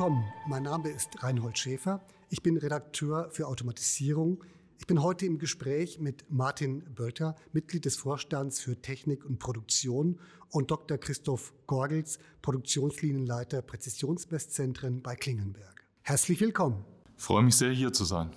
willkommen. 0.00 0.32
Mein 0.46 0.62
Name 0.62 0.88
ist 0.88 1.22
Reinhold 1.22 1.58
Schäfer. 1.58 2.00
Ich 2.30 2.42
bin 2.42 2.56
Redakteur 2.56 3.28
für 3.32 3.46
Automatisierung. 3.46 4.42
Ich 4.78 4.86
bin 4.86 5.02
heute 5.02 5.26
im 5.26 5.38
Gespräch 5.38 5.98
mit 5.98 6.24
Martin 6.30 6.82
Bölter, 6.94 7.36
Mitglied 7.52 7.84
des 7.84 7.96
Vorstands 7.96 8.60
für 8.60 8.80
Technik 8.80 9.26
und 9.26 9.38
Produktion 9.38 10.18
und 10.48 10.70
Dr. 10.70 10.96
Christoph 10.96 11.52
Gorgels, 11.66 12.18
Produktionslinienleiter 12.40 13.60
Präzisionsmesszentren 13.60 15.02
bei 15.02 15.16
Klingenberg. 15.16 15.84
Herzlich 16.00 16.40
willkommen. 16.40 16.82
Ich 17.18 17.22
freue 17.22 17.42
mich 17.42 17.56
sehr, 17.56 17.70
hier 17.70 17.92
zu 17.92 18.06
sein. 18.06 18.30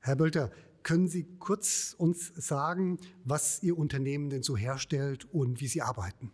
Herr 0.00 0.16
Bölter, 0.16 0.50
können 0.82 1.08
Sie 1.08 1.24
kurz 1.38 1.94
uns 1.96 2.34
sagen, 2.36 2.98
was 3.24 3.62
Ihr 3.62 3.78
Unternehmen 3.78 4.28
denn 4.28 4.42
so 4.42 4.58
herstellt 4.58 5.24
und 5.32 5.62
wie 5.62 5.68
Sie 5.68 5.80
arbeiten? 5.80 6.32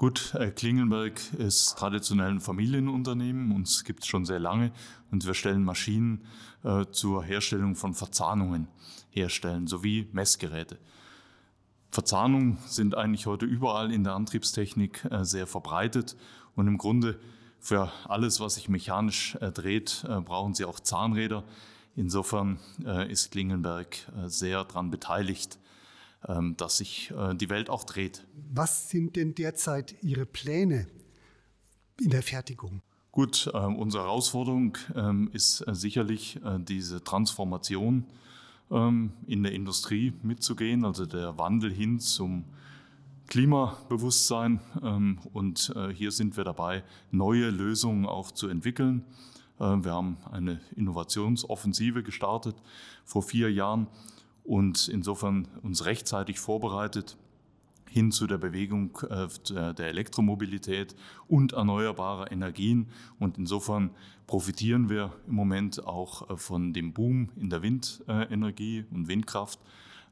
Gut, 0.00 0.34
äh, 0.34 0.50
Klingelberg 0.50 1.20
ist 1.34 1.76
traditionell 1.76 2.30
ein 2.30 2.40
Familienunternehmen, 2.40 3.52
uns 3.52 3.84
gibt 3.84 4.00
es 4.00 4.06
schon 4.06 4.24
sehr 4.24 4.38
lange 4.38 4.72
und 5.10 5.26
wir 5.26 5.34
stellen 5.34 5.62
Maschinen 5.62 6.24
äh, 6.64 6.86
zur 6.90 7.22
Herstellung 7.22 7.76
von 7.76 7.92
Verzahnungen 7.92 8.66
herstellen, 9.10 9.66
sowie 9.66 10.08
Messgeräte. 10.12 10.78
Verzahnungen 11.90 12.56
sind 12.64 12.94
eigentlich 12.94 13.26
heute 13.26 13.44
überall 13.44 13.92
in 13.92 14.02
der 14.02 14.14
Antriebstechnik 14.14 15.04
äh, 15.10 15.22
sehr 15.26 15.46
verbreitet 15.46 16.16
und 16.56 16.66
im 16.66 16.78
Grunde 16.78 17.20
für 17.58 17.92
alles, 18.08 18.40
was 18.40 18.54
sich 18.54 18.70
mechanisch 18.70 19.34
äh, 19.42 19.52
dreht, 19.52 20.06
äh, 20.08 20.18
brauchen 20.22 20.54
Sie 20.54 20.64
auch 20.64 20.80
Zahnräder. 20.80 21.44
Insofern 21.94 22.58
äh, 22.86 23.12
ist 23.12 23.32
Klingelberg 23.32 23.98
sehr 24.28 24.64
daran 24.64 24.90
beteiligt, 24.90 25.58
dass 26.56 26.76
sich 26.76 27.12
äh, 27.12 27.34
die 27.34 27.48
Welt 27.48 27.70
auch 27.70 27.84
dreht. 27.84 28.26
Was 28.52 28.90
sind 28.90 29.16
denn 29.16 29.34
derzeit 29.34 29.94
Ihre 30.02 30.26
Pläne 30.26 30.86
in 31.98 32.10
der 32.10 32.22
Fertigung? 32.22 32.82
Gut, 33.12 33.50
äh, 33.52 33.58
unsere 33.58 34.04
Herausforderung 34.04 34.78
ähm, 34.94 35.30
ist 35.32 35.66
äh, 35.66 35.74
sicherlich 35.74 36.38
diese 36.58 37.02
Transformation 37.02 38.06
ähm, 38.70 39.12
in 39.26 39.42
der 39.42 39.52
Industrie 39.52 40.12
mitzugehen, 40.22 40.84
also 40.84 41.06
der 41.06 41.36
Wandel 41.36 41.72
hin 41.72 41.98
zum 41.98 42.44
Klimabewusstsein. 43.26 44.58
Und 45.32 45.72
hier 45.94 46.10
sind 46.10 46.36
wir 46.36 46.42
dabei, 46.42 46.82
neue 47.12 47.50
Lösungen 47.50 48.04
auch 48.04 48.32
zu 48.32 48.48
entwickeln. 48.48 49.04
Wir 49.56 49.92
haben 49.92 50.16
eine 50.32 50.60
Innovationsoffensive 50.74 52.02
gestartet 52.02 52.56
vor 53.04 53.22
vier 53.22 53.52
Jahren 53.52 53.86
und 54.50 54.88
insofern 54.88 55.46
uns 55.62 55.84
rechtzeitig 55.84 56.40
vorbereitet 56.40 57.16
hin 57.88 58.10
zu 58.10 58.26
der 58.26 58.36
Bewegung 58.36 58.98
äh, 59.08 59.28
der 59.74 59.86
Elektromobilität 59.86 60.96
und 61.28 61.52
erneuerbarer 61.52 62.32
Energien. 62.32 62.88
Und 63.20 63.38
insofern 63.38 63.90
profitieren 64.26 64.88
wir 64.88 65.12
im 65.28 65.36
Moment 65.36 65.86
auch 65.86 66.30
äh, 66.30 66.36
von 66.36 66.72
dem 66.72 66.92
Boom 66.92 67.28
in 67.36 67.48
der 67.48 67.62
Windenergie 67.62 68.86
und 68.90 69.06
Windkraft 69.06 69.60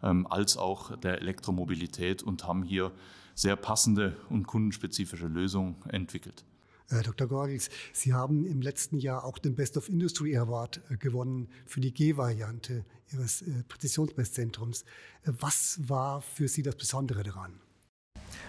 ähm, 0.05 0.25
als 0.29 0.57
auch 0.57 0.97
der 0.97 1.21
Elektromobilität 1.21 2.23
und 2.23 2.47
haben 2.47 2.63
hier 2.63 2.93
sehr 3.35 3.57
passende 3.57 4.17
und 4.31 4.47
kundenspezifische 4.47 5.27
Lösungen 5.27 5.75
entwickelt. 5.89 6.45
Äh, 6.91 7.03
Dr. 7.03 7.27
Gorgels, 7.29 7.69
Sie 7.93 8.15
haben 8.15 8.47
im 8.47 8.63
letzten 8.63 8.99
Jahr 8.99 9.25
auch 9.25 9.39
den 9.39 9.55
Best 9.55 9.77
of 9.77 9.89
Industry 9.89 10.37
Award 10.37 10.81
äh, 10.91 10.97
gewonnen 10.97 11.49
für 11.67 11.81
die 11.81 11.93
G-Variante 11.93 12.85
Ihres 13.13 13.43
äh, 13.43 13.63
Präzisionsmesszentrums. 13.69 14.85
Was 15.25 15.81
war 15.87 16.23
für 16.23 16.49
Sie 16.49 16.63
das 16.63 16.77
Besondere 16.77 17.23
daran? 17.23 17.61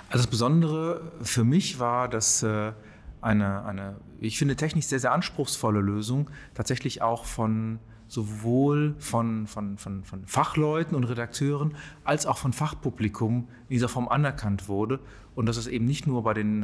Also 0.09 0.23
das 0.23 0.27
Besondere 0.27 1.11
für 1.21 1.43
mich 1.43 1.79
war, 1.79 2.07
dass 2.09 2.43
eine, 2.43 2.75
eine, 3.21 4.01
ich 4.19 4.39
finde, 4.39 4.55
technisch 4.55 4.85
sehr, 4.85 4.99
sehr 4.99 5.11
anspruchsvolle 5.11 5.81
Lösung 5.81 6.31
tatsächlich 6.55 7.03
auch 7.03 7.25
von 7.25 7.79
sowohl 8.07 8.95
von, 8.97 9.45
von, 9.45 9.77
von, 9.77 10.03
von 10.03 10.25
Fachleuten 10.25 10.95
und 10.95 11.03
Redakteuren 11.03 11.75
als 12.05 12.25
auch 12.25 12.39
von 12.39 12.53
Fachpublikum 12.53 13.47
in 13.67 13.75
dieser 13.75 13.87
Form 13.87 14.07
anerkannt 14.07 14.67
wurde 14.67 14.99
und 15.35 15.45
dass 15.45 15.57
es 15.57 15.67
eben 15.67 15.85
nicht 15.85 16.07
nur 16.07 16.23
bei 16.23 16.33
den 16.33 16.63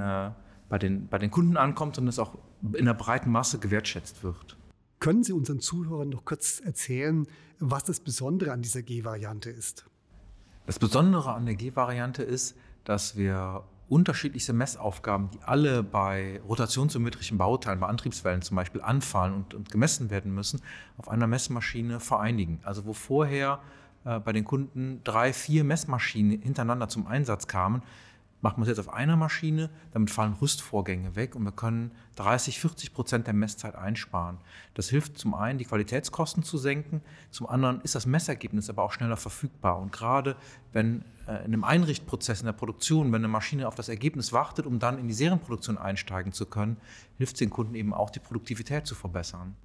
bei 0.70 0.78
den, 0.78 1.08
bei 1.08 1.18
den 1.18 1.32
Kunden 1.32 1.58
ankommt 1.58 1.98
und 1.98 2.08
es 2.08 2.20
auch 2.20 2.38
in 2.74 2.86
der 2.86 2.94
breiten 2.94 3.32
Masse 3.32 3.60
gewertschätzt 3.60 4.24
wird. 4.24 4.58
Können 5.00 5.24
Sie 5.24 5.34
unseren 5.34 5.60
Zuhörern 5.60 6.10
noch 6.10 6.26
kurz 6.26 6.60
erzählen, 6.60 7.28
was 7.60 7.84
das 7.84 8.00
Besondere 8.00 8.52
an 8.52 8.62
dieser 8.62 8.82
G-Variante 8.82 9.50
ist? 9.50 9.86
Das 10.66 10.80
Besondere 10.80 11.34
an 11.34 11.46
der 11.46 11.56
G-Variante 11.56 12.24
ist, 12.24 12.56
dass 12.86 13.16
wir 13.16 13.64
unterschiedlichste 13.88 14.54
Messaufgaben, 14.54 15.30
die 15.32 15.40
alle 15.44 15.84
bei 15.84 16.42
rotationssymmetrischen 16.48 17.38
Bauteilen, 17.38 17.80
bei 17.80 17.88
Antriebswellen 17.88 18.42
zum 18.42 18.56
Beispiel 18.56 18.82
anfallen 18.82 19.34
und, 19.34 19.54
und 19.54 19.72
gemessen 19.72 20.10
werden 20.10 20.34
müssen, 20.34 20.62
auf 20.98 21.08
einer 21.08 21.28
Messmaschine 21.28 22.00
vereinigen. 22.00 22.60
Also 22.64 22.86
wo 22.86 22.94
vorher 22.94 23.60
äh, 24.06 24.20
bei 24.20 24.34
den 24.34 24.44
Kunden 24.44 25.02
drei, 25.04 25.34
vier 25.34 25.64
Messmaschinen 25.64 26.42
hintereinander 26.42 26.88
zum 26.90 27.06
Einsatz 27.06 27.48
kamen, 27.48 27.84
Macht 28.46 28.60
man 28.60 28.62
es 28.62 28.78
jetzt 28.78 28.88
auf 28.88 28.94
einer 28.94 29.16
Maschine, 29.16 29.72
damit 29.92 30.12
fallen 30.12 30.34
Rüstvorgänge 30.34 31.16
weg 31.16 31.34
und 31.34 31.44
wir 31.46 31.52
können 31.52 31.90
30, 32.18 32.60
40 32.60 32.94
Prozent 32.94 33.26
der 33.26 33.34
Messzeit 33.34 33.74
einsparen. 33.74 34.38
Das 34.76 34.88
hilft 34.88 35.18
zum 35.18 35.34
einen, 35.34 35.58
die 35.58 35.66
Qualitätskosten 35.66 36.44
zu 36.44 36.60
senken, 36.60 37.02
zum 37.32 37.50
anderen 37.50 37.82
ist 37.82 37.96
das 37.96 38.06
Messergebnis 38.06 38.70
aber 38.70 38.84
auch 38.84 38.92
schneller 38.92 39.18
verfügbar. 39.18 39.80
Und 39.80 39.92
gerade 39.92 40.36
wenn 40.74 41.02
äh, 41.26 41.38
in 41.38 41.56
einem 41.56 41.64
Einrichtprozess 41.64 42.42
in 42.42 42.46
der 42.46 42.54
Produktion, 42.54 43.08
wenn 43.08 43.22
eine 43.22 43.30
Maschine 43.30 43.68
auf 43.68 43.74
das 43.74 43.90
Ergebnis 43.90 44.32
wartet, 44.32 44.68
um 44.68 44.78
dann 44.78 45.00
in 45.00 45.08
die 45.08 45.16
Serienproduktion 45.16 45.80
einsteigen 45.80 46.32
zu 46.32 46.46
können, 46.46 46.78
hilft 47.18 47.34
es 47.34 47.40
den 47.40 47.50
Kunden 47.50 47.74
eben 47.74 47.96
auch, 47.96 48.12
die 48.12 48.20
Produktivität 48.20 48.86
zu 48.86 48.94
verbessern. 48.94 49.56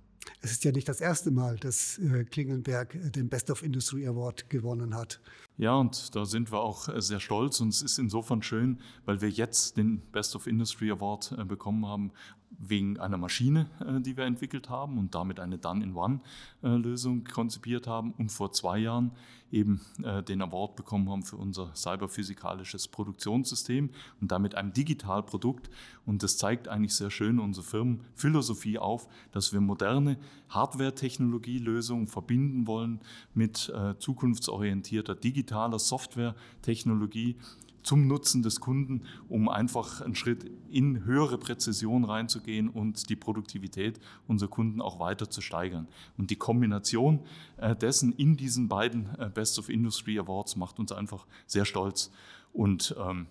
Es 0.43 0.53
ist 0.53 0.65
ja 0.65 0.73
nicht 0.73 0.89
das 0.89 1.01
erste 1.01 1.31
Mal, 1.31 1.57
dass 1.57 1.99
äh, 1.99 2.25
Klingelberg 2.25 2.95
äh, 2.95 3.11
den 3.11 3.29
Best 3.29 3.51
of 3.51 3.63
Industry 3.63 4.07
Award 4.07 4.49
gewonnen 4.51 4.95
hat. 4.95 5.21
Ja, 5.59 5.75
und 5.75 6.15
da 6.15 6.25
sind 6.25 6.53
wir 6.53 6.61
auch 6.61 6.89
äh, 6.89 7.01
sehr 7.01 7.21
stolz 7.21 7.61
und 7.61 7.69
es 7.69 7.83
ist 7.83 7.99
insofern 7.99 8.43
schön, 8.43 8.81
weil 9.05 9.21
wir 9.21 9.31
jetzt 9.31 9.77
den 9.77 10.01
Best 10.13 10.37
of 10.37 10.47
Industry 10.47 10.91
Award 10.91 11.37
bekommen 11.49 11.87
haben, 11.87 12.13
wegen 12.61 13.01
einer 13.01 13.17
Maschine, 13.17 13.69
äh, 13.81 14.01
die 14.01 14.17
wir 14.17 14.25
entwickelt 14.25 14.69
haben 14.69 14.99
und 14.99 15.15
damit 15.15 15.41
eine 15.41 15.59
Done-in-One-Lösung 15.59 17.25
konzipiert 17.25 17.87
haben 17.87 18.13
und 18.13 18.31
vor 18.31 18.53
zwei 18.53 18.79
Jahren 18.79 19.13
eben 19.51 19.81
äh, 20.03 20.23
den 20.23 20.43
Award 20.43 20.77
bekommen 20.77 21.11
haben 21.11 21.23
für 21.23 21.37
unser 21.37 21.75
cyberphysikalisches 21.75 22.89
Produktionssystem 22.89 23.91
und 24.21 24.31
damit 24.31 24.55
ein 24.55 24.73
Digitalprodukt. 24.73 25.71
Und 26.07 26.23
das 26.23 26.37
zeigt 26.37 26.69
eigentlich 26.69 26.95
sehr 26.95 27.11
schön 27.11 27.39
unsere 27.39 27.67
Firmenphilosophie 27.67 28.79
auf, 28.79 29.09
dass 29.33 29.53
wir 29.53 29.61
moderne 29.61 30.19
Hardware-Technologielösungen 30.51 32.07
verbinden 32.07 32.67
wollen 32.67 33.01
mit 33.35 33.71
äh, 33.71 33.99
zukunftsorientierter 33.99 35.15
digitaler 35.15 35.79
Software-Technologie 35.79 37.37
zum 37.83 38.07
Nutzen 38.07 38.43
des 38.43 38.61
Kunden, 38.61 39.03
um 39.29 39.49
einfach 39.49 40.01
einen 40.01 40.15
Schritt 40.15 40.51
in 40.71 41.05
höhere 41.05 41.39
Präzision 41.39 42.05
reinzugehen 42.05 42.69
und 42.69 43.09
die 43.09 43.17
Produktivität 43.17 44.01
unserer 44.27 44.51
Kunden 44.51 44.81
auch 44.81 45.01
weiter 45.01 45.31
zu 45.31 45.41
steigern. 45.41 45.89
Und 46.17 46.31
die 46.31 46.37
Kombination 46.37 47.21
äh, 47.57 47.75
dessen 47.75 48.13
in 48.13 48.37
diesen 48.37 48.69
beiden 48.69 49.09
äh, 49.19 49.31
Best 49.33 49.59
of 49.59 49.69
Industry 49.69 50.19
Awards 50.19 50.57
macht 50.57 50.79
uns 50.79 50.93
einfach 50.93 51.27
sehr 51.47 51.65
stolz. 51.65 52.11
Und 52.53 52.95
ähm, 52.99 53.27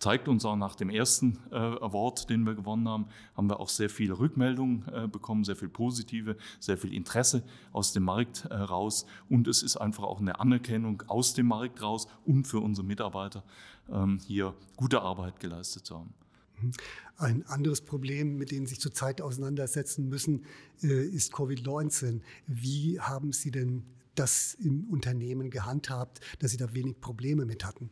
zeigt 0.00 0.28
uns 0.28 0.44
auch 0.44 0.56
nach 0.56 0.74
dem 0.74 0.90
ersten 0.90 1.38
äh, 1.52 1.56
Award, 1.56 2.28
den 2.30 2.44
wir 2.44 2.54
gewonnen 2.54 2.88
haben, 2.88 3.06
haben 3.36 3.48
wir 3.48 3.60
auch 3.60 3.68
sehr 3.68 3.90
viele 3.90 4.18
Rückmeldungen 4.18 4.88
äh, 4.92 5.06
bekommen, 5.06 5.44
sehr 5.44 5.56
viel 5.56 5.68
positive, 5.68 6.36
sehr 6.58 6.78
viel 6.78 6.92
Interesse 6.94 7.44
aus 7.72 7.92
dem 7.92 8.04
Markt 8.04 8.46
äh, 8.46 8.54
raus. 8.54 9.06
Und 9.28 9.46
es 9.46 9.62
ist 9.62 9.76
einfach 9.76 10.04
auch 10.04 10.20
eine 10.20 10.40
Anerkennung 10.40 11.02
aus 11.06 11.34
dem 11.34 11.46
Markt 11.46 11.82
raus 11.82 12.08
und 12.24 12.46
für 12.46 12.60
unsere 12.60 12.86
Mitarbeiter 12.86 13.44
ähm, 13.90 14.18
hier 14.26 14.54
gute 14.76 15.02
Arbeit 15.02 15.38
geleistet 15.38 15.84
zu 15.84 15.98
haben. 15.98 16.14
Mhm. 16.60 16.72
Ein 17.16 17.46
anderes 17.46 17.82
Problem, 17.82 18.36
mit 18.36 18.50
dem 18.50 18.64
Sie 18.64 18.70
sich 18.70 18.80
zurzeit 18.80 19.20
auseinandersetzen 19.20 20.08
müssen, 20.08 20.46
äh, 20.82 21.04
ist 21.06 21.34
Covid-19. 21.34 22.22
Wie 22.46 22.98
haben 22.98 23.32
Sie 23.32 23.50
denn 23.50 23.84
das 24.14 24.54
im 24.54 24.88
Unternehmen 24.88 25.50
gehandhabt, 25.50 26.20
dass 26.38 26.52
Sie 26.52 26.56
da 26.56 26.72
wenig 26.72 27.00
Probleme 27.00 27.44
mit 27.44 27.64
hatten? 27.66 27.90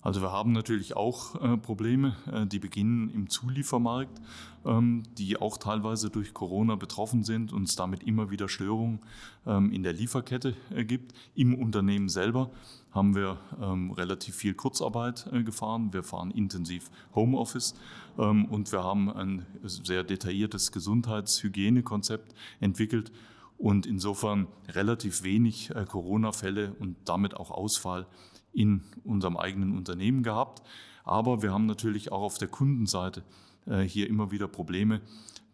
Also 0.00 0.22
wir 0.22 0.30
haben 0.30 0.52
natürlich 0.52 0.96
auch 0.96 1.34
äh, 1.42 1.56
Probleme, 1.56 2.16
äh, 2.32 2.46
die 2.46 2.60
beginnen 2.60 3.10
im 3.10 3.28
Zuliefermarkt, 3.28 4.20
ähm, 4.64 5.02
die 5.18 5.36
auch 5.36 5.58
teilweise 5.58 6.08
durch 6.08 6.34
Corona 6.34 6.76
betroffen 6.76 7.24
sind 7.24 7.52
und 7.52 7.64
es 7.64 7.74
damit 7.74 8.04
immer 8.04 8.30
wieder 8.30 8.48
Störungen 8.48 9.00
ähm, 9.44 9.72
in 9.72 9.82
der 9.82 9.92
Lieferkette 9.92 10.54
äh, 10.70 10.84
gibt. 10.84 11.14
Im 11.34 11.54
Unternehmen 11.54 12.08
selber 12.08 12.50
haben 12.92 13.16
wir 13.16 13.38
ähm, 13.60 13.90
relativ 13.90 14.36
viel 14.36 14.54
Kurzarbeit 14.54 15.28
äh, 15.32 15.42
gefahren. 15.42 15.92
Wir 15.92 16.04
fahren 16.04 16.30
intensiv 16.30 16.90
Homeoffice 17.14 17.74
ähm, 18.18 18.44
und 18.44 18.70
wir 18.70 18.84
haben 18.84 19.12
ein 19.12 19.46
sehr 19.64 20.04
detailliertes 20.04 20.70
Gesundheitshygienekonzept 20.70 22.34
entwickelt 22.60 23.10
und 23.58 23.86
insofern 23.86 24.46
relativ 24.68 25.24
wenig 25.24 25.70
äh, 25.74 25.84
Corona-Fälle 25.84 26.74
und 26.78 26.96
damit 27.04 27.34
auch 27.34 27.50
Ausfall 27.50 28.06
in 28.52 28.82
unserem 29.04 29.36
eigenen 29.36 29.76
Unternehmen 29.76 30.22
gehabt. 30.22 30.62
Aber 31.04 31.42
wir 31.42 31.52
haben 31.52 31.66
natürlich 31.66 32.12
auch 32.12 32.22
auf 32.22 32.38
der 32.38 32.48
Kundenseite 32.48 33.24
äh, 33.66 33.80
hier 33.80 34.08
immer 34.08 34.30
wieder 34.30 34.46
Probleme, 34.46 35.00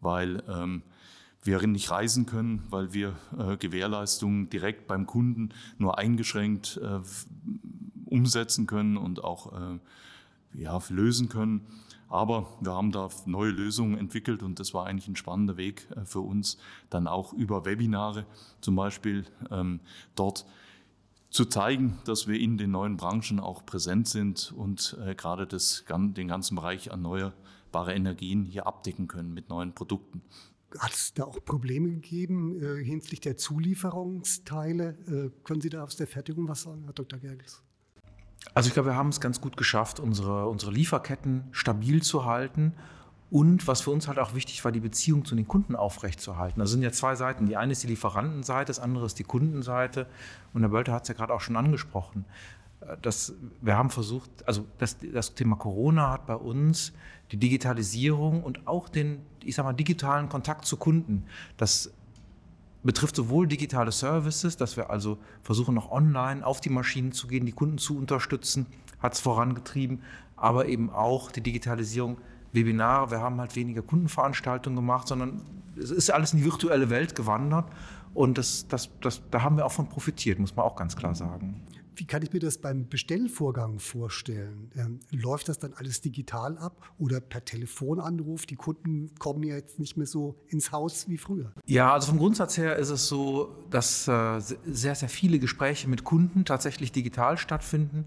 weil 0.01 0.43
ähm, 0.49 0.83
wir 1.43 1.67
nicht 1.67 1.91
reisen 1.91 2.27
können, 2.27 2.63
weil 2.69 2.93
wir 2.93 3.17
äh, 3.39 3.57
Gewährleistungen 3.57 4.51
direkt 4.51 4.87
beim 4.87 5.07
Kunden 5.07 5.51
nur 5.79 5.99
eingeschränkt 5.99 6.81
umsetzen 8.07 8.67
können 8.67 8.97
und 8.97 9.25
auch 9.25 9.79
ja, 10.55 10.81
lösen 10.89 11.29
können. 11.29 11.67
Aber 12.09 12.47
wir 12.61 12.73
haben 12.73 12.93
da 12.93 13.09
neue 13.27 13.51
Lösungen 13.51 13.99
entwickelt 13.99 14.43
und 14.43 14.61
das 14.61 14.73
war 14.73 14.87
eigentlich 14.87 15.09
ein 15.09 15.17
spannender 15.17 15.57
Weg 15.57 15.89
äh, 15.97 16.05
für 16.05 16.21
uns, 16.21 16.59
dann 16.91 17.07
auch 17.07 17.33
über 17.33 17.65
Webinare 17.65 18.27
zum 18.61 18.77
Beispiel 18.77 19.25
ähm, 19.51 19.81
dort 20.15 20.47
zu 21.31 21.45
zeigen, 21.47 21.99
dass 22.05 22.29
wir 22.29 22.39
in 22.39 22.59
den 22.59 22.71
neuen 22.71 22.97
Branchen 22.97 23.41
auch 23.41 23.67
präsent 23.67 24.07
sind 24.07 24.53
und 24.57 24.97
äh, 25.05 25.17
gerade 25.17 25.47
das, 25.47 25.85
den 25.89 26.29
ganzen 26.29 26.55
Bereich 26.55 26.89
erneuerbare 26.89 27.93
Energien 27.93 28.45
hier 28.45 28.69
abdecken 28.69 29.09
können 29.09 29.35
mit 29.35 29.49
neuen 29.49 29.75
Produkten. 29.75 30.23
Hat 30.79 30.93
es 30.93 31.15
da 31.15 31.25
auch 31.25 31.45
Probleme 31.45 31.89
gegeben 31.89 32.63
äh, 32.63 32.85
hinsichtlich 32.85 33.21
der 33.21 33.37
Zulieferungsteile? 33.37 34.97
Äh, 35.09 35.31
können 35.43 35.61
Sie 35.61 35.71
da 35.71 35.83
aus 35.83 35.97
der 35.97 36.07
Fertigung 36.07 36.47
was 36.47 36.63
sagen, 36.63 36.85
Herr 36.85 36.93
Dr. 36.93 37.19
Gergels? 37.19 37.63
Also 38.55 38.69
ich 38.69 38.75
glaube, 38.75 38.91
wir 38.91 38.97
haben 38.97 39.09
es 39.09 39.21
ganz 39.21 39.41
gut 39.41 39.57
geschafft, 39.57 39.99
unsere, 39.99 40.49
unsere 40.49 40.71
Lieferketten 40.71 41.45
stabil 41.51 42.03
zu 42.03 42.25
halten 42.25 42.73
und 43.31 43.67
was 43.67 43.81
für 43.81 43.91
uns 43.91 44.07
halt 44.07 44.21
auch 44.21 44.35
wichtig 44.35 44.65
war, 44.65 44.71
die 44.71 44.79
Beziehung 44.79 45.25
zu 45.25 45.35
den 45.35 45.49
Kunden 45.49 45.75
aufrechtzuerhalten. 45.75 46.61
Da 46.61 46.67
sind 46.67 46.83
ja 46.83 46.93
zwei 46.93 47.17
Seiten. 47.17 47.47
Die 47.47 47.57
eine 47.57 47.73
ist 47.73 47.83
die 47.83 47.89
Lieferantenseite, 47.89 48.67
das 48.67 48.79
andere 48.79 49.07
ist 49.07 49.19
die 49.19 49.25
Kundenseite. 49.25 50.07
Und 50.53 50.63
Herr 50.63 50.69
Bölter 50.69 50.93
hat 50.93 51.03
es 51.03 51.09
ja 51.09 51.15
gerade 51.15 51.35
auch 51.35 51.41
schon 51.41 51.57
angesprochen. 51.57 52.27
Das, 53.03 53.33
wir 53.61 53.77
haben 53.77 53.91
versucht, 53.91 54.31
also 54.47 54.65
das, 54.79 54.99
das 55.01 55.35
Thema 55.35 55.57
Corona 55.57 56.13
hat 56.13 56.27
bei 56.27 56.37
uns 56.37 56.93
die 57.33 57.39
Digitalisierung 57.39 58.45
und 58.45 58.69
auch 58.69 58.89
den, 58.89 59.23
ich 59.43 59.57
sag 59.57 59.65
mal, 59.65 59.73
digitalen 59.73 60.29
Kontakt 60.29 60.65
zu 60.65 60.77
Kunden. 60.77 61.25
Das 61.57 61.93
betrifft 62.85 63.17
sowohl 63.17 63.47
digitale 63.47 63.93
Services, 63.93 64.57
dass 64.57 64.77
wir 64.77 64.91
also 64.91 65.19
versuchen, 65.43 65.75
noch 65.75 65.91
online 65.91 66.47
auf 66.47 66.61
die 66.61 66.71
Maschinen 66.71 67.13
zu 67.13 67.27
gehen, 67.27 67.47
die 67.47 67.53
Kunden 67.53 67.79
zu 67.79 67.97
unterstützen, 67.97 68.67
hat 69.01 69.15
es 69.15 69.21
vorangetrieben, 69.21 70.03
aber 70.37 70.67
eben 70.67 70.91
auch 70.91 71.33
die 71.33 71.41
Digitalisierung, 71.41 72.19
Webinare. 72.53 73.11
Wir 73.11 73.21
haben 73.21 73.41
halt 73.41 73.57
weniger 73.57 73.83
Kundenveranstaltungen 73.83 74.77
gemacht, 74.77 75.09
sondern 75.09 75.43
es 75.77 75.91
ist 75.91 76.11
alles 76.11 76.33
in 76.33 76.39
die 76.39 76.45
virtuelle 76.45 76.89
Welt 76.89 77.15
gewandert 77.15 77.67
und 78.15 78.39
das, 78.39 78.69
das, 78.69 78.91
das, 79.01 79.23
da 79.31 79.43
haben 79.43 79.57
wir 79.57 79.67
auch 79.67 79.73
von 79.73 79.89
profitiert, 79.89 80.39
muss 80.39 80.55
man 80.55 80.65
auch 80.65 80.77
ganz 80.77 80.97
klar 80.97 81.15
sagen. 81.15 81.61
Wie 81.97 82.07
kann 82.07 82.23
ich 82.23 82.33
mir 82.33 82.41
das 82.41 82.59
beim 82.59 82.89
Bestellvorgang 82.89 83.79
vorstellen? 83.79 84.71
Ähm, 84.77 85.01
läuft 85.11 85.49
das 85.49 85.59
dann 85.59 85.75
alles 85.75 86.01
digital 86.01 86.59
ab 86.59 86.91
oder 86.99 87.21
per 87.21 87.45
Telefonanruf? 87.45 88.47
Die 88.47 88.57
Kunden 88.57 89.15
kommen 89.19 89.43
ja 89.45 89.55
jetzt 89.55 89.79
nicht 89.79 89.97
mehr 89.97 90.07
so 90.07 90.37
ins 90.49 90.73
Haus 90.73 91.09
wie 91.09 91.19
früher. 91.19 91.53
Ja, 91.67 91.93
also 91.93 92.09
vom 92.09 92.19
Grundsatz 92.19 92.57
her 92.59 92.77
ist 92.77 92.91
es 92.91 93.07
so, 93.07 93.55
dass 93.71 94.09
äh, 94.09 94.41
sehr, 94.41 94.95
sehr 94.95 95.09
viele 95.09 95.39
Gespräche 95.39 95.89
mit 95.89 96.05
Kunden 96.05 96.45
tatsächlich 96.45 96.93
digital 96.93 97.39
stattfinden. 97.39 98.07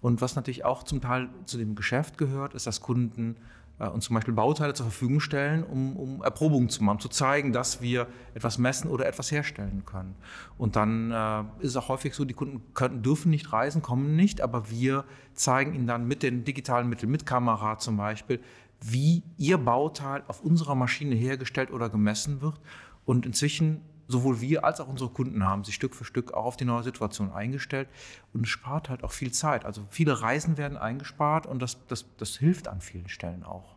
Und 0.00 0.20
was 0.20 0.36
natürlich 0.36 0.64
auch 0.64 0.82
zum 0.82 1.00
Teil 1.00 1.28
zu 1.46 1.58
dem 1.58 1.74
Geschäft 1.74 2.18
gehört, 2.18 2.54
ist, 2.54 2.66
dass 2.66 2.80
Kunden 2.80 3.36
und 3.78 4.02
zum 4.02 4.14
Beispiel 4.14 4.32
Bauteile 4.32 4.72
zur 4.72 4.86
Verfügung 4.86 5.20
stellen, 5.20 5.62
um, 5.62 5.96
um 5.96 6.22
Erprobungen 6.22 6.70
zu 6.70 6.82
machen, 6.82 6.98
zu 6.98 7.08
zeigen, 7.08 7.52
dass 7.52 7.82
wir 7.82 8.06
etwas 8.34 8.56
messen 8.56 8.90
oder 8.90 9.06
etwas 9.06 9.30
herstellen 9.30 9.84
können. 9.84 10.14
Und 10.56 10.76
dann 10.76 11.10
äh, 11.10 11.40
ist 11.62 11.70
es 11.70 11.76
auch 11.76 11.88
häufig 11.88 12.14
so, 12.14 12.24
die 12.24 12.34
Kunden 12.34 12.62
können, 12.72 13.02
dürfen 13.02 13.30
nicht 13.30 13.52
reisen, 13.52 13.82
kommen 13.82 14.16
nicht, 14.16 14.40
aber 14.40 14.70
wir 14.70 15.04
zeigen 15.34 15.74
ihnen 15.74 15.86
dann 15.86 16.08
mit 16.08 16.22
den 16.22 16.44
digitalen 16.44 16.88
Mitteln, 16.88 17.10
mit 17.10 17.26
Kamera 17.26 17.78
zum 17.78 17.98
Beispiel, 17.98 18.40
wie 18.80 19.22
ihr 19.36 19.58
Bauteil 19.58 20.22
auf 20.26 20.40
unserer 20.42 20.74
Maschine 20.74 21.14
hergestellt 21.14 21.70
oder 21.70 21.90
gemessen 21.90 22.40
wird. 22.40 22.58
Und 23.04 23.26
inzwischen 23.26 23.82
sowohl 24.08 24.40
wir 24.40 24.64
als 24.64 24.80
auch 24.80 24.88
unsere 24.88 25.10
Kunden 25.10 25.44
haben 25.44 25.64
sich 25.64 25.74
Stück 25.74 25.94
für 25.94 26.04
Stück 26.04 26.32
auch 26.32 26.44
auf 26.44 26.56
die 26.56 26.64
neue 26.64 26.82
Situation 26.82 27.32
eingestellt 27.32 27.88
und 28.32 28.44
es 28.44 28.48
spart 28.48 28.88
halt 28.88 29.04
auch 29.04 29.12
viel 29.12 29.32
Zeit. 29.32 29.64
Also 29.64 29.86
viele 29.90 30.20
Reisen 30.20 30.56
werden 30.56 30.78
eingespart 30.78 31.46
und 31.46 31.60
das, 31.60 31.78
das, 31.88 32.06
das 32.16 32.36
hilft 32.36 32.68
an 32.68 32.80
vielen 32.80 33.08
Stellen 33.08 33.42
auch. 33.42 33.76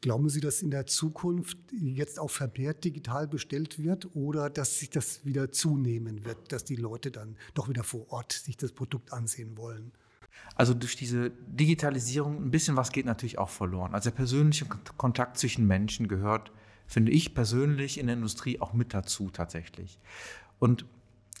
Glauben 0.00 0.28
Sie, 0.28 0.40
dass 0.40 0.62
in 0.62 0.70
der 0.70 0.86
Zukunft 0.86 1.58
jetzt 1.72 2.20
auch 2.20 2.30
vermehrt 2.30 2.84
digital 2.84 3.26
bestellt 3.26 3.82
wird 3.82 4.14
oder 4.14 4.48
dass 4.48 4.78
sich 4.78 4.90
das 4.90 5.24
wieder 5.24 5.50
zunehmen 5.50 6.24
wird, 6.24 6.52
dass 6.52 6.64
die 6.64 6.76
Leute 6.76 7.10
dann 7.10 7.36
doch 7.54 7.68
wieder 7.68 7.82
vor 7.82 8.08
Ort 8.12 8.32
sich 8.32 8.56
das 8.56 8.70
Produkt 8.70 9.12
ansehen 9.12 9.56
wollen? 9.56 9.90
Also 10.54 10.72
durch 10.72 10.94
diese 10.94 11.30
Digitalisierung 11.30 12.44
ein 12.44 12.50
bisschen 12.52 12.76
was 12.76 12.92
geht 12.92 13.06
natürlich 13.06 13.38
auch 13.38 13.48
verloren. 13.48 13.92
Also 13.92 14.10
der 14.10 14.16
persönliche 14.16 14.66
Kontakt 14.66 15.36
zwischen 15.36 15.66
Menschen 15.66 16.06
gehört 16.06 16.52
finde 16.88 17.12
ich 17.12 17.34
persönlich 17.34 17.98
in 17.98 18.06
der 18.06 18.16
Industrie 18.16 18.60
auch 18.60 18.72
mit 18.72 18.94
dazu 18.94 19.30
tatsächlich. 19.30 20.00
Und 20.58 20.86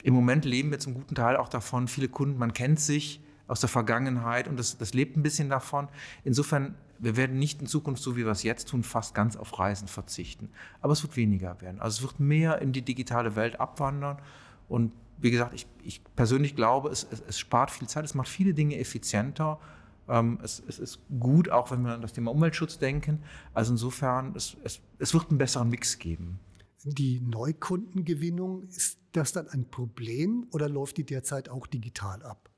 im 0.04 0.14
Moment 0.14 0.44
leben 0.44 0.70
wir 0.70 0.78
zum 0.78 0.94
guten 0.94 1.16
Teil 1.16 1.36
auch 1.36 1.48
davon, 1.48 1.88
viele 1.88 2.08
Kunden, 2.08 2.38
man 2.38 2.52
kennt 2.52 2.78
sich 2.78 3.20
aus 3.48 3.60
der 3.60 3.70
Vergangenheit 3.70 4.46
und 4.46 4.58
das, 4.58 4.76
das 4.76 4.92
lebt 4.94 5.16
ein 5.16 5.22
bisschen 5.22 5.48
davon. 5.48 5.88
Insofern, 6.22 6.74
wir 6.98 7.16
werden 7.16 7.38
nicht 7.38 7.62
in 7.62 7.66
Zukunft, 7.66 8.02
so 8.02 8.14
wie 8.14 8.24
wir 8.24 8.30
es 8.30 8.42
jetzt 8.42 8.68
tun, 8.68 8.84
fast 8.84 9.14
ganz 9.14 9.36
auf 9.36 9.58
Reisen 9.58 9.88
verzichten. 9.88 10.50
Aber 10.82 10.92
es 10.92 11.02
wird 11.02 11.16
weniger 11.16 11.60
werden. 11.62 11.80
Also 11.80 11.98
es 11.98 12.02
wird 12.02 12.20
mehr 12.20 12.60
in 12.60 12.72
die 12.72 12.82
digitale 12.82 13.34
Welt 13.34 13.58
abwandern. 13.58 14.18
Und 14.68 14.92
wie 15.16 15.30
gesagt, 15.30 15.54
ich, 15.54 15.66
ich 15.82 16.02
persönlich 16.14 16.54
glaube, 16.56 16.90
es, 16.90 17.06
es, 17.10 17.22
es 17.26 17.38
spart 17.38 17.70
viel 17.70 17.88
Zeit, 17.88 18.04
es 18.04 18.14
macht 18.14 18.28
viele 18.28 18.52
Dinge 18.52 18.78
effizienter 18.78 19.58
es, 20.42 20.62
es, 20.66 20.78
ist 20.78 21.00
gut, 21.20 21.50
auch 21.50 21.70
wenn 21.70 21.82
wir 21.82 21.92
an 21.92 22.02
das 22.02 22.14
Thema 22.14 22.30
Umweltschutz 22.30 22.78
denken. 22.78 23.22
Also 23.52 23.72
insofern, 23.72 24.34
es, 24.34 24.56
es, 24.64 24.80
es 24.98 25.14
wird 25.14 25.28
einen 25.28 25.38
besseren 25.38 25.68
Mix 25.68 25.98
geben. 25.98 26.40
Die 26.84 27.20
Neukundengewinnung, 27.20 28.62
ist 28.68 28.98
das 29.12 29.32
dann 29.32 29.48
ein 29.48 29.68
Problem 29.68 30.46
oder 30.52 30.68
läuft 30.68 30.96
die 30.96 31.04
derzeit 31.04 31.48
auch 31.48 31.66
digital 31.66 32.22
ab? 32.22 32.48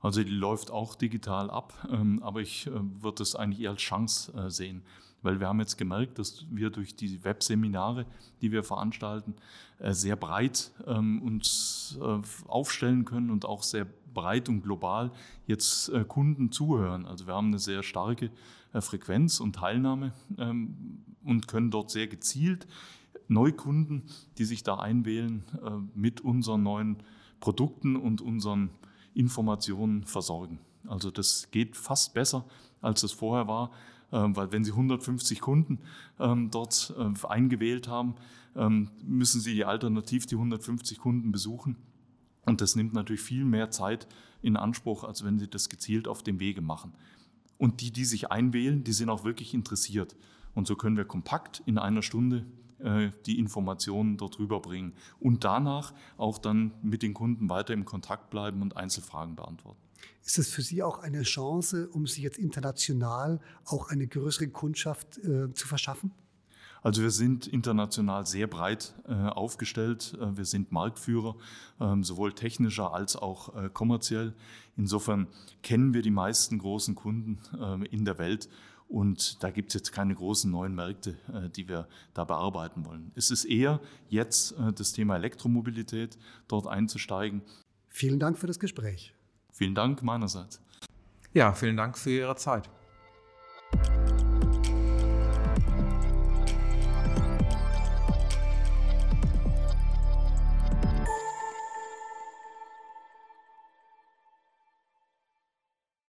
Also 0.00 0.22
die 0.22 0.30
läuft 0.30 0.70
auch 0.70 0.94
digital 0.94 1.50
ab, 1.50 1.88
ähm, 1.90 2.22
aber 2.22 2.40
ich 2.40 2.66
äh, 2.66 2.72
würde 2.72 3.22
es 3.22 3.34
eigentlich 3.34 3.60
eher 3.60 3.70
als 3.70 3.80
Chance 3.80 4.32
äh, 4.32 4.50
sehen, 4.50 4.82
weil 5.22 5.40
wir 5.40 5.48
haben 5.48 5.60
jetzt 5.60 5.76
gemerkt, 5.76 6.18
dass 6.18 6.46
wir 6.50 6.70
durch 6.70 6.94
die 6.94 7.22
Webseminare, 7.24 8.06
die 8.40 8.52
wir 8.52 8.62
veranstalten, 8.62 9.34
äh, 9.78 9.92
sehr 9.92 10.16
breit 10.16 10.70
ähm, 10.86 11.22
uns 11.22 11.98
aufstellen 12.46 13.04
können 13.04 13.30
und 13.30 13.44
auch 13.44 13.62
sehr 13.62 13.86
breit 14.14 14.48
und 14.48 14.62
global 14.62 15.12
jetzt 15.46 15.90
äh, 15.90 16.04
Kunden 16.04 16.50
zuhören. 16.50 17.06
Also 17.06 17.26
wir 17.26 17.34
haben 17.34 17.48
eine 17.48 17.58
sehr 17.58 17.82
starke 17.82 18.30
äh, 18.72 18.80
Frequenz 18.80 19.40
und 19.40 19.54
Teilnahme 19.54 20.12
ähm, 20.38 21.04
und 21.24 21.48
können 21.48 21.70
dort 21.70 21.90
sehr 21.90 22.06
gezielt 22.06 22.66
Neukunden, 23.28 24.04
die 24.38 24.44
sich 24.44 24.62
da 24.62 24.76
einwählen, 24.76 25.44
äh, 25.62 25.70
mit 25.94 26.20
unseren 26.20 26.62
neuen 26.62 26.96
Produkten 27.40 27.96
und 27.96 28.20
unseren 28.20 28.70
Informationen 29.14 30.04
versorgen. 30.04 30.58
Also 30.86 31.10
das 31.10 31.50
geht 31.50 31.76
fast 31.76 32.14
besser, 32.14 32.44
als 32.80 33.02
es 33.02 33.12
vorher 33.12 33.46
war, 33.46 33.70
weil 34.10 34.52
wenn 34.52 34.64
Sie 34.64 34.72
150 34.72 35.40
Kunden 35.40 35.80
ähm, 36.18 36.50
dort 36.50 36.94
eingewählt 37.28 37.88
haben, 37.88 38.14
ähm, 38.56 38.90
müssen 39.04 39.40
Sie 39.40 39.64
alternativ 39.64 40.26
die 40.26 40.36
150 40.36 40.98
Kunden 40.98 41.30
besuchen 41.30 41.76
und 42.48 42.62
das 42.62 42.76
nimmt 42.76 42.94
natürlich 42.94 43.20
viel 43.20 43.44
mehr 43.44 43.70
Zeit 43.70 44.08
in 44.40 44.56
Anspruch, 44.56 45.04
als 45.04 45.24
wenn 45.24 45.38
Sie 45.38 45.48
das 45.48 45.68
gezielt 45.68 46.08
auf 46.08 46.22
dem 46.22 46.40
Wege 46.40 46.62
machen. 46.62 46.94
Und 47.58 47.80
die, 47.80 47.90
die 47.92 48.04
sich 48.04 48.30
einwählen, 48.30 48.84
die 48.84 48.92
sind 48.92 49.10
auch 49.10 49.24
wirklich 49.24 49.52
interessiert. 49.52 50.16
Und 50.54 50.66
so 50.66 50.74
können 50.74 50.96
wir 50.96 51.04
kompakt 51.04 51.62
in 51.66 51.76
einer 51.76 52.02
Stunde 52.02 52.46
äh, 52.78 53.10
die 53.26 53.38
Informationen 53.38 54.16
dort 54.16 54.38
rüberbringen 54.38 54.94
und 55.20 55.44
danach 55.44 55.92
auch 56.16 56.38
dann 56.38 56.72
mit 56.82 57.02
den 57.02 57.14
Kunden 57.14 57.50
weiter 57.50 57.74
im 57.74 57.84
Kontakt 57.84 58.30
bleiben 58.30 58.62
und 58.62 58.76
Einzelfragen 58.76 59.36
beantworten. 59.36 59.80
Ist 60.24 60.38
es 60.38 60.50
für 60.50 60.62
Sie 60.62 60.82
auch 60.82 60.98
eine 60.98 61.22
Chance, 61.22 61.88
um 61.88 62.06
sich 62.06 62.22
jetzt 62.22 62.38
international 62.38 63.40
auch 63.64 63.88
eine 63.88 64.06
größere 64.06 64.48
Kundschaft 64.48 65.18
äh, 65.18 65.52
zu 65.54 65.66
verschaffen? 65.66 66.12
Also 66.82 67.02
wir 67.02 67.10
sind 67.10 67.46
international 67.46 68.26
sehr 68.26 68.46
breit 68.46 68.94
äh, 69.06 69.12
aufgestellt. 69.12 70.16
Äh, 70.20 70.36
wir 70.36 70.44
sind 70.44 70.72
Marktführer, 70.72 71.36
ähm, 71.80 72.04
sowohl 72.04 72.32
technischer 72.32 72.94
als 72.94 73.16
auch 73.16 73.56
äh, 73.56 73.68
kommerziell. 73.68 74.34
Insofern 74.76 75.26
kennen 75.62 75.92
wir 75.94 76.02
die 76.02 76.10
meisten 76.10 76.58
großen 76.58 76.94
Kunden 76.94 77.40
ähm, 77.60 77.82
in 77.84 78.04
der 78.04 78.18
Welt. 78.18 78.48
Und 78.88 79.42
da 79.42 79.50
gibt 79.50 79.68
es 79.68 79.74
jetzt 79.74 79.92
keine 79.92 80.14
großen 80.14 80.50
neuen 80.50 80.74
Märkte, 80.74 81.18
äh, 81.32 81.50
die 81.50 81.68
wir 81.68 81.88
da 82.14 82.24
bearbeiten 82.24 82.86
wollen. 82.86 83.12
Es 83.14 83.30
ist 83.30 83.44
eher 83.44 83.80
jetzt 84.08 84.52
äh, 84.52 84.72
das 84.72 84.92
Thema 84.92 85.16
Elektromobilität, 85.16 86.16
dort 86.46 86.66
einzusteigen. 86.66 87.42
Vielen 87.88 88.18
Dank 88.18 88.38
für 88.38 88.46
das 88.46 88.58
Gespräch. 88.58 89.12
Vielen 89.58 89.74
Dank 89.74 90.04
meinerseits. 90.04 90.62
Ja, 91.34 91.52
vielen 91.52 91.76
Dank 91.76 91.98
für 91.98 92.10
Ihre 92.10 92.36
Zeit. 92.36 92.70